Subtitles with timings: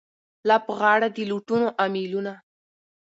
[0.47, 2.33] لا په غاړه د لوټونو امېلونه